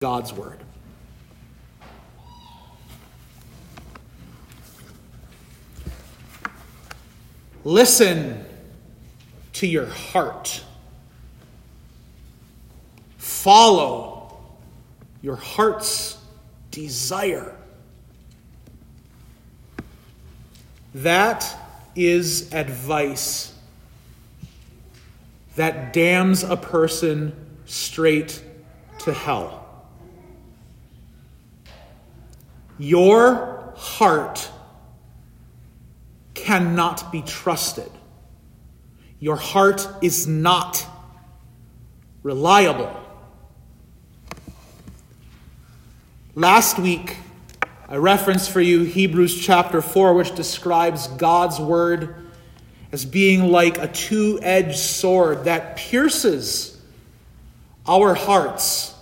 [0.00, 0.60] God's word.
[7.64, 8.44] Listen
[9.54, 10.62] to your heart.
[13.16, 14.38] Follow
[15.20, 16.16] your heart's
[16.70, 17.56] desire.
[20.94, 21.44] That
[21.96, 23.52] is advice
[25.56, 27.34] that damns a person
[27.66, 28.40] straight
[29.00, 29.57] to hell.
[32.78, 34.50] Your heart
[36.34, 37.90] cannot be trusted.
[39.20, 40.86] Your heart is not
[42.22, 42.94] reliable.
[46.34, 47.16] Last week,
[47.88, 52.14] I referenced for you Hebrews chapter 4, which describes God's word
[52.92, 56.80] as being like a two edged sword that pierces
[57.86, 58.94] our hearts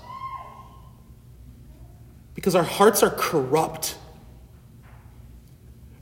[2.37, 3.99] because our hearts are corrupt.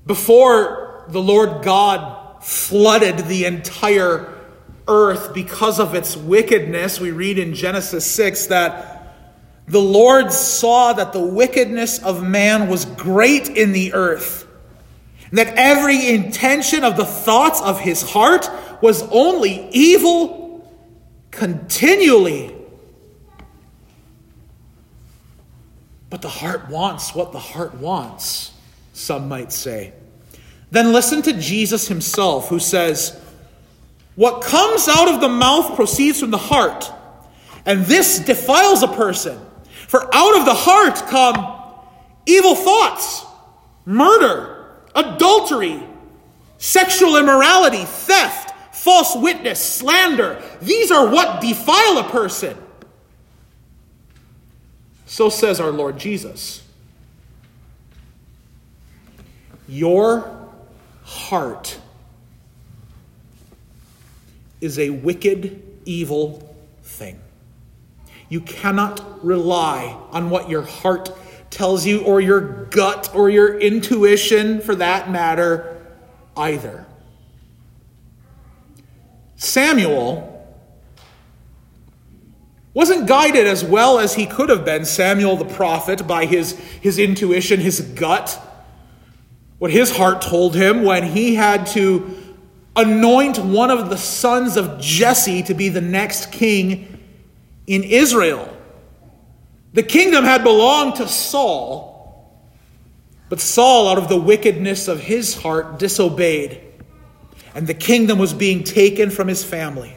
[0.04, 4.34] Before the Lord God flooded the entire
[4.86, 8.90] earth because of its wickedness, we read in Genesis 6 that
[9.66, 14.46] the Lord saw that the wickedness of man was great in the earth,
[15.30, 18.50] and that every intention of the thoughts of his heart
[18.82, 20.70] was only evil
[21.30, 22.53] continually.
[26.14, 28.52] But the heart wants what the heart wants,
[28.92, 29.92] some might say.
[30.70, 33.20] Then listen to Jesus himself, who says,
[34.14, 36.88] What comes out of the mouth proceeds from the heart,
[37.66, 39.40] and this defiles a person.
[39.88, 41.60] For out of the heart come
[42.26, 43.24] evil thoughts,
[43.84, 45.82] murder, adultery,
[46.58, 50.40] sexual immorality, theft, false witness, slander.
[50.62, 52.56] These are what defile a person.
[55.14, 56.66] So says our Lord Jesus.
[59.68, 60.50] Your
[61.04, 61.78] heart
[64.60, 67.20] is a wicked, evil thing.
[68.28, 71.12] You cannot rely on what your heart
[71.48, 75.80] tells you, or your gut, or your intuition, for that matter,
[76.36, 76.86] either.
[79.36, 80.33] Samuel
[82.74, 86.98] wasn't guided as well as he could have been, Samuel the prophet, by his, his
[86.98, 88.38] intuition, his gut,
[89.58, 92.18] what his heart told him when he had to
[92.76, 97.00] anoint one of the sons of Jesse to be the next king
[97.68, 98.50] in Israel.
[99.72, 101.92] The kingdom had belonged to Saul,
[103.28, 106.60] but Saul, out of the wickedness of his heart, disobeyed,
[107.54, 109.96] and the kingdom was being taken from his family.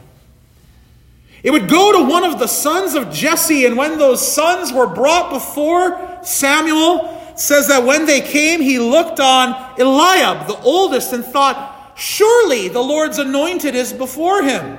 [1.42, 4.86] It would go to one of the sons of Jesse, and when those sons were
[4.86, 11.24] brought before Samuel, says that when they came, he looked on Eliab, the oldest, and
[11.24, 14.78] thought, Surely the Lord's anointed is before him.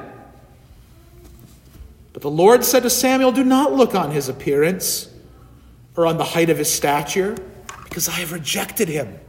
[2.14, 5.10] But the Lord said to Samuel, Do not look on his appearance
[5.96, 7.38] or on the height of his stature,
[7.84, 9.20] because I have rejected him.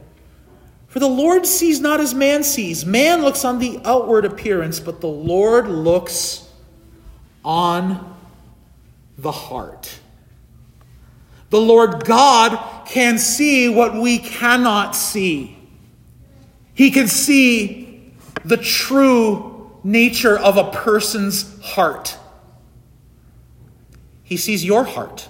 [0.87, 2.85] For the Lord sees not as man sees.
[2.85, 6.49] Man looks on the outward appearance, but the Lord looks
[7.43, 8.15] on
[9.17, 9.99] the heart.
[11.49, 15.57] The Lord God can see what we cannot see.
[16.73, 18.13] He can see
[18.45, 22.17] the true nature of a person's heart.
[24.23, 25.27] He sees your heart.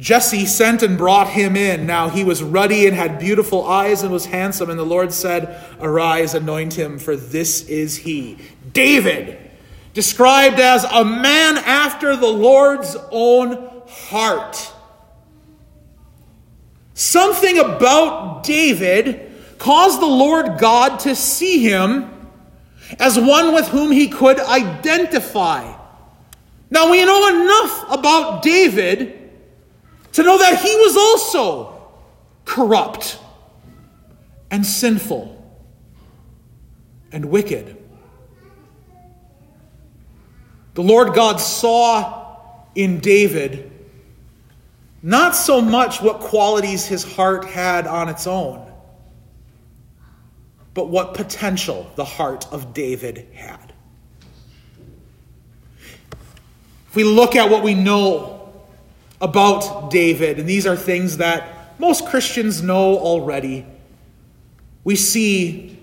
[0.00, 1.86] Jesse sent and brought him in.
[1.86, 4.70] Now he was ruddy and had beautiful eyes and was handsome.
[4.70, 8.38] And the Lord said, Arise, anoint him, for this is he.
[8.72, 9.38] David,
[9.92, 14.72] described as a man after the Lord's own heart.
[16.94, 22.10] Something about David caused the Lord God to see him
[22.98, 25.76] as one with whom he could identify.
[26.70, 29.19] Now we know enough about David
[30.12, 31.88] to know that he was also
[32.44, 33.18] corrupt
[34.50, 35.36] and sinful
[37.12, 37.76] and wicked.
[40.74, 42.26] The Lord God saw
[42.74, 43.70] in David
[45.02, 48.70] not so much what qualities his heart had on its own,
[50.74, 53.72] but what potential the heart of David had.
[56.88, 58.39] If we look at what we know
[59.20, 63.66] about David, and these are things that most Christians know already,
[64.84, 65.78] we see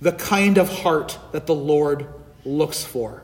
[0.00, 2.06] the kind of heart that the Lord
[2.44, 3.22] looks for.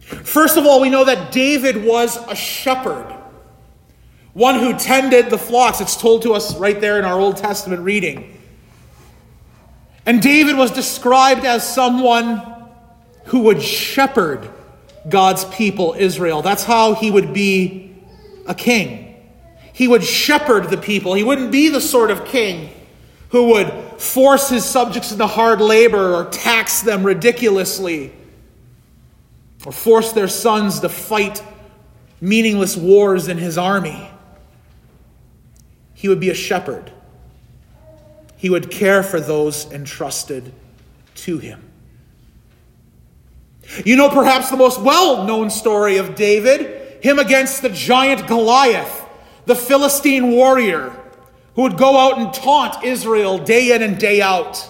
[0.00, 3.14] First of all, we know that David was a shepherd,
[4.32, 5.80] one who tended the flocks.
[5.80, 8.38] It's told to us right there in our Old Testament reading.
[10.06, 12.42] And David was described as someone
[13.26, 14.50] who would shepherd
[15.08, 16.42] God's people, Israel.
[16.42, 17.94] That's how he would be
[18.46, 19.16] a king.
[19.72, 21.14] He would shepherd the people.
[21.14, 22.70] He wouldn't be the sort of king
[23.30, 28.12] who would force his subjects into hard labor or tax them ridiculously
[29.66, 31.42] or force their sons to fight
[32.20, 34.08] meaningless wars in his army.
[35.94, 36.92] He would be a shepherd.
[38.36, 40.52] He would care for those entrusted
[41.16, 41.73] to him.
[43.84, 49.04] You know, perhaps the most well known story of David, him against the giant Goliath,
[49.46, 50.94] the Philistine warrior
[51.54, 54.68] who would go out and taunt Israel day in and day out.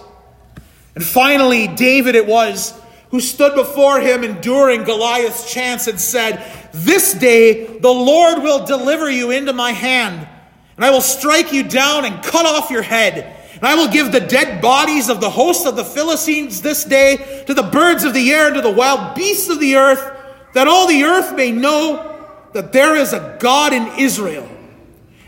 [0.93, 7.13] And finally, David it was who stood before him enduring Goliath's chance and said, This
[7.13, 10.27] day the Lord will deliver you into my hand,
[10.75, 13.34] and I will strike you down and cut off your head.
[13.55, 17.43] And I will give the dead bodies of the host of the Philistines this day
[17.47, 20.11] to the birds of the air and to the wild beasts of the earth,
[20.53, 22.11] that all the earth may know
[22.53, 24.47] that there is a God in Israel,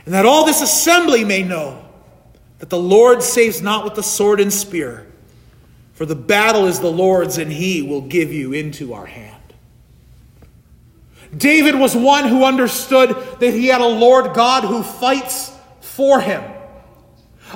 [0.06, 1.85] and that all this assembly may know
[2.59, 5.07] that the Lord saves not with the sword and spear,
[5.94, 9.35] for the battle is the Lord's, and he will give you into our hand.
[11.35, 13.09] David was one who understood
[13.39, 16.44] that he had a Lord God who fights for him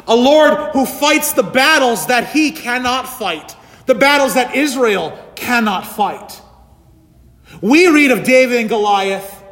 [0.08, 3.56] a Lord who fights the battles that he cannot fight,
[3.86, 6.42] the battles that Israel cannot fight.
[7.62, 9.44] We read of David and Goliath,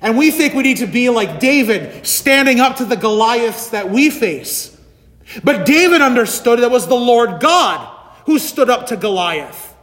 [0.00, 3.90] and we think we need to be like David, standing up to the Goliaths that
[3.90, 4.76] we face.
[5.42, 7.94] But David understood that it was the Lord God
[8.24, 9.74] who stood up to Goliath,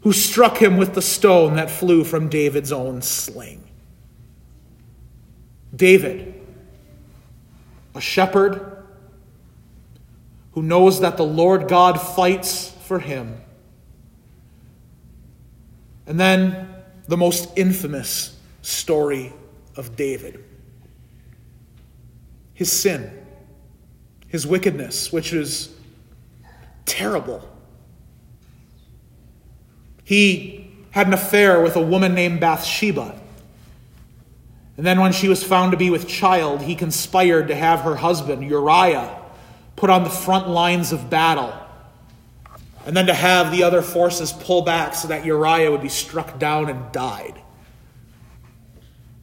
[0.00, 3.64] who struck him with the stone that flew from David's own sling.
[5.74, 6.41] David
[7.94, 8.84] a shepherd
[10.52, 13.40] who knows that the Lord God fights for him.
[16.06, 16.68] And then
[17.08, 19.32] the most infamous story
[19.76, 20.44] of David
[22.54, 23.10] his sin,
[24.28, 25.74] his wickedness, which is
[26.84, 27.48] terrible.
[30.04, 33.18] He had an affair with a woman named Bathsheba.
[34.76, 37.94] And then, when she was found to be with child, he conspired to have her
[37.94, 39.18] husband, Uriah,
[39.76, 41.52] put on the front lines of battle,
[42.86, 46.38] and then to have the other forces pull back so that Uriah would be struck
[46.38, 47.38] down and died.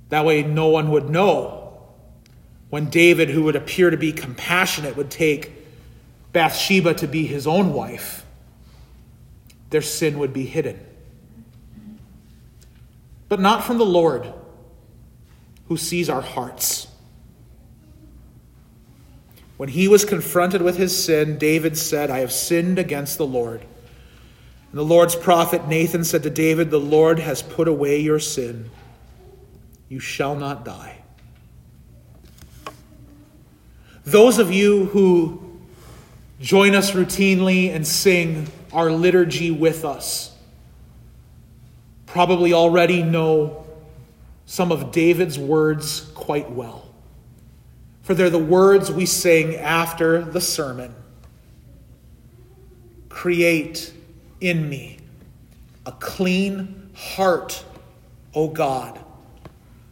[0.09, 1.79] That way, no one would know
[2.69, 5.51] when David, who would appear to be compassionate, would take
[6.31, 8.23] Bathsheba to be his own wife.
[9.71, 10.79] Their sin would be hidden.
[13.27, 14.31] But not from the Lord
[15.69, 16.87] who sees our hearts.
[19.55, 23.61] When he was confronted with his sin, David said, I have sinned against the Lord.
[23.61, 28.69] And the Lord's prophet Nathan said to David, The Lord has put away your sin.
[29.89, 30.97] You shall not die.
[34.05, 35.59] Those of you who
[36.39, 40.35] join us routinely and sing our liturgy with us
[42.07, 43.67] probably already know
[44.49, 46.83] some of David's words quite well.
[48.01, 50.95] For they're the words we sing after the sermon
[53.09, 53.93] Create
[54.41, 54.97] in me
[55.85, 57.63] a clean heart,
[58.33, 58.99] O God,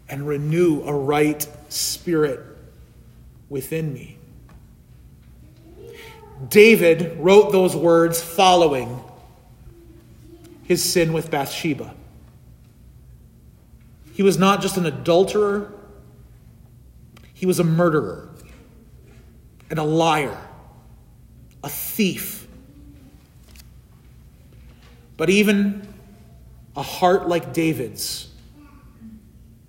[0.09, 2.43] and renew a right spirit
[3.49, 4.17] within me.
[6.49, 9.03] David wrote those words following
[10.63, 11.93] his sin with Bathsheba.
[14.17, 15.71] He was not just an adulterer,
[17.35, 18.29] he was a murderer
[19.69, 20.35] and a liar,
[21.63, 22.47] a thief.
[25.17, 25.87] But even
[26.75, 28.29] a heart like David's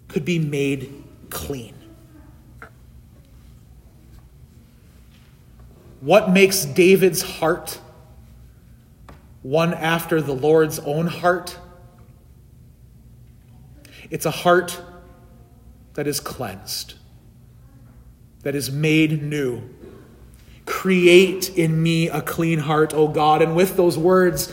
[0.08, 1.74] could be made clean.
[6.00, 7.78] What makes David's heart
[9.42, 11.58] one after the Lord's own heart?
[14.10, 14.80] It's a heart
[15.94, 16.94] that is cleansed,
[18.42, 19.62] that is made new.
[20.64, 23.42] Create in me a clean heart, O God.
[23.42, 24.52] And with those words,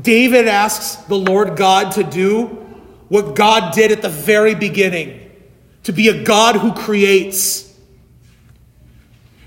[0.00, 2.46] David asks the Lord God to do
[3.08, 5.30] what God did at the very beginning
[5.84, 7.68] to be a God who creates.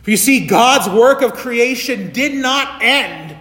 [0.05, 3.35] You see, God's work of creation did not end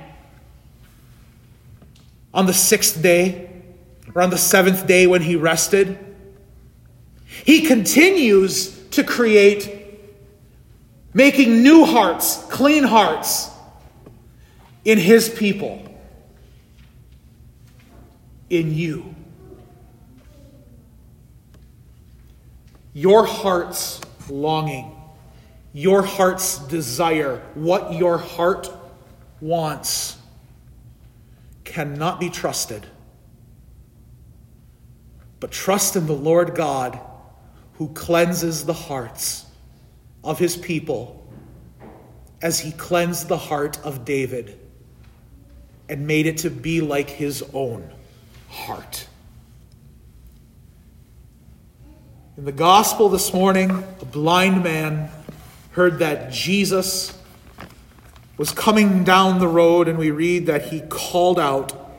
[2.32, 3.50] on the sixth day
[4.14, 5.98] or on the seventh day when he rested.
[7.44, 10.00] He continues to create,
[11.12, 13.50] making new hearts, clean hearts
[14.84, 15.82] in his people,
[18.48, 19.14] in you.
[22.92, 24.00] Your heart's
[24.30, 24.94] longing,
[25.72, 28.70] your heart's desire, what your heart
[29.40, 30.16] wants
[31.64, 32.86] cannot be trusted.
[35.40, 37.00] But trust in the Lord God
[37.78, 39.46] who cleanses the hearts
[40.22, 41.26] of his people
[42.40, 44.58] as he cleansed the heart of David
[45.88, 47.90] and made it to be like his own
[48.48, 49.06] heart.
[52.36, 55.10] In the gospel this morning, a blind man
[55.70, 57.16] heard that Jesus
[58.36, 61.92] was coming down the road, and we read that he called out,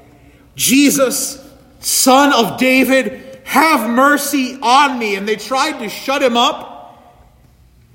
[0.55, 1.41] Jesus,
[1.79, 5.15] son of David, have mercy on me.
[5.15, 6.73] And they tried to shut him up.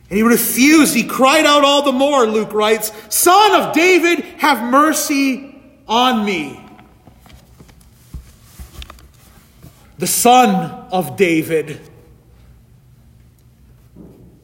[0.08, 0.94] And he refused.
[0.94, 5.54] He cried out all the more, Luke writes, Son of David, have mercy
[5.86, 6.64] on me.
[9.98, 11.78] The Son of David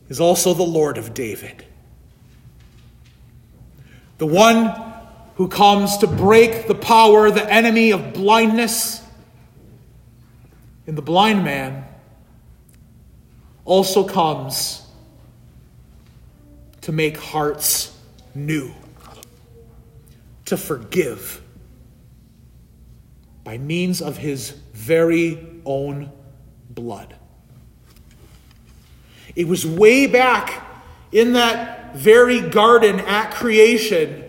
[0.08, 1.64] is also the Lord of David.
[4.18, 4.74] The one
[5.36, 9.02] who comes to break the power, the enemy of blindness
[10.86, 11.84] in the blind man,
[13.64, 14.86] also comes
[16.82, 17.96] to make hearts
[18.34, 18.72] new,
[20.44, 21.42] to forgive
[23.42, 26.10] by means of his very own
[26.70, 27.14] blood.
[29.34, 30.64] It was way back
[31.12, 34.24] in that very garden at creation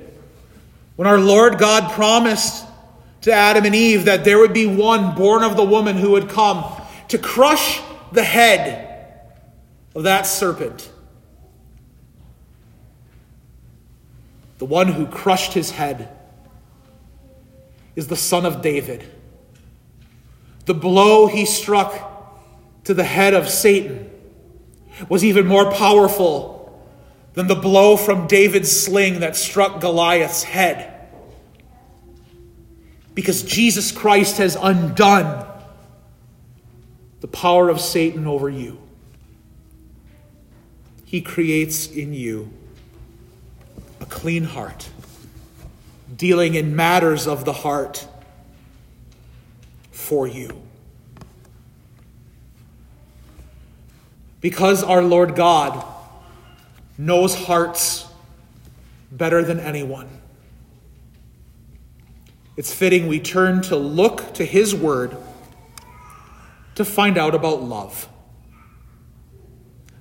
[0.96, 2.66] when our Lord God promised
[3.28, 6.30] to Adam and Eve that there would be one born of the woman who would
[6.30, 6.64] come
[7.10, 7.82] to crush
[8.14, 9.22] the head
[9.94, 10.90] of that serpent.
[14.60, 16.10] The one who crushed his head
[17.98, 19.04] is the son of David.
[20.64, 22.32] The blow he struck
[22.86, 24.10] to the head of Satan
[25.10, 26.82] was even more powerful
[27.34, 30.97] than the blow from David's sling that struck Goliath's head.
[33.18, 35.44] Because Jesus Christ has undone
[37.20, 38.78] the power of Satan over you.
[41.04, 42.54] He creates in you
[44.00, 44.92] a clean heart,
[46.16, 48.08] dealing in matters of the heart
[49.90, 50.52] for you.
[54.42, 55.84] Because our Lord God
[57.00, 58.06] knows hearts
[59.12, 60.17] better than anyone.
[62.58, 65.16] It's fitting we turn to look to His Word
[66.74, 68.10] to find out about love.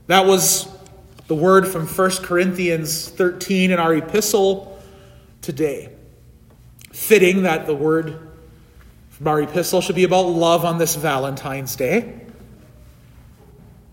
[0.06, 0.66] That was
[1.26, 4.80] the word from 1 Corinthians 13 in our epistle
[5.42, 5.90] today.
[6.92, 8.30] Fitting that the word
[9.10, 12.20] from our epistle should be about love on this Valentine's Day.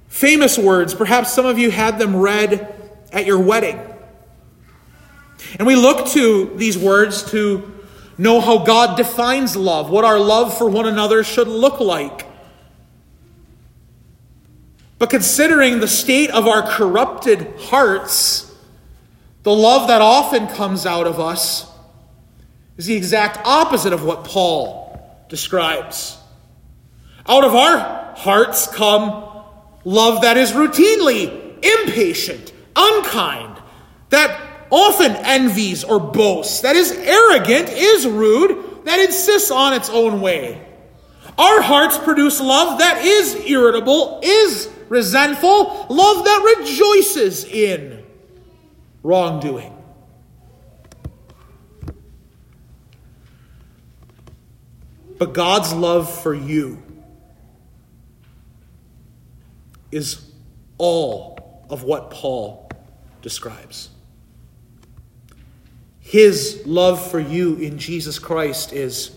[0.07, 2.73] Famous words, perhaps some of you had them read
[3.11, 3.79] at your wedding.
[5.57, 7.72] And we look to these words to
[8.17, 12.27] know how God defines love, what our love for one another should look like.
[14.99, 18.53] But considering the state of our corrupted hearts,
[19.43, 21.69] the love that often comes out of us
[22.77, 26.17] is the exact opposite of what Paul describes.
[27.27, 29.33] Out of our hearts come
[29.85, 33.57] Love that is routinely impatient, unkind,
[34.09, 34.42] that
[34.73, 40.67] often envies or boasts, that is arrogant, is rude, that insists on its own way.
[41.37, 48.03] Our hearts produce love that is irritable, is resentful, love that rejoices in
[49.03, 49.77] wrongdoing.
[55.19, 56.81] But God's love for you
[59.91, 60.31] is
[60.79, 62.69] all of what Paul
[63.21, 63.92] describes.
[66.03, 69.15] His love for you in Jesus Christ is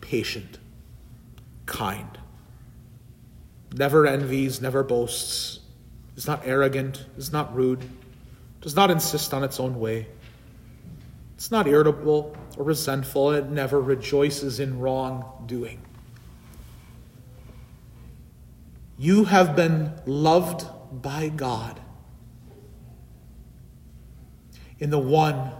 [0.00, 0.58] patient,
[1.66, 2.18] kind,
[3.74, 5.58] never envies, never boasts,
[6.16, 7.84] is not arrogant, is not rude,
[8.60, 10.06] does not insist on its own way.
[11.34, 15.82] It's not irritable or resentful, and it never rejoices in wrongdoing.
[18.96, 21.80] You have been loved by God
[24.78, 25.50] in the one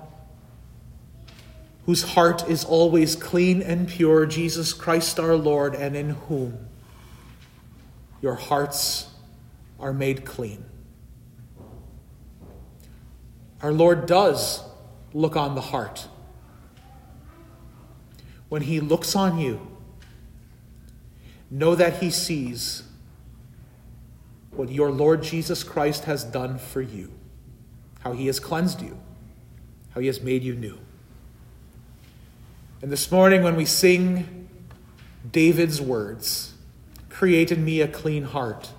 [1.86, 6.66] whose heart is always clean and pure, Jesus Christ our Lord, and in whom
[8.22, 9.08] your hearts
[9.78, 10.64] are made clean.
[13.62, 14.62] Our Lord does
[15.12, 16.08] look on the heart.
[18.48, 19.60] When He looks on you,
[21.50, 22.82] know that He sees
[24.52, 27.12] what your Lord Jesus Christ has done for you,
[28.00, 28.98] how He has cleansed you,
[29.90, 30.78] how He has made you new.
[32.84, 34.46] And this morning, when we sing
[35.32, 36.52] David's words,
[37.08, 38.72] create in me a clean heart,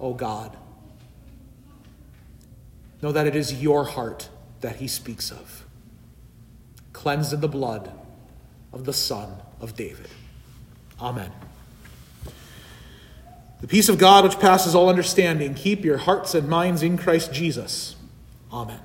[0.00, 0.56] O God,
[3.02, 4.30] know that it is your heart
[4.62, 5.66] that he speaks of,
[6.94, 7.92] cleansed in the blood
[8.72, 10.08] of the Son of David.
[10.98, 11.30] Amen.
[13.60, 17.34] The peace of God, which passes all understanding, keep your hearts and minds in Christ
[17.34, 17.96] Jesus.
[18.50, 18.80] Amen.